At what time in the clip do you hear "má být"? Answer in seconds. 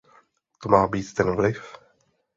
0.69-1.13